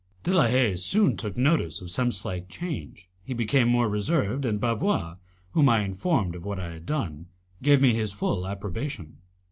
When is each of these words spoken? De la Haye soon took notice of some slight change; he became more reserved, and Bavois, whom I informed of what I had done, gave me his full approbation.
De 0.23 0.33
la 0.33 0.47
Haye 0.47 0.75
soon 0.75 1.15
took 1.15 1.37
notice 1.37 1.79
of 1.79 1.91
some 1.91 2.09
slight 2.09 2.49
change; 2.49 3.07
he 3.23 3.35
became 3.35 3.67
more 3.67 3.87
reserved, 3.87 4.45
and 4.45 4.59
Bavois, 4.59 5.17
whom 5.51 5.69
I 5.69 5.81
informed 5.81 6.33
of 6.35 6.43
what 6.43 6.59
I 6.59 6.71
had 6.71 6.87
done, 6.87 7.27
gave 7.61 7.81
me 7.83 7.93
his 7.93 8.11
full 8.11 8.47
approbation. 8.47 9.17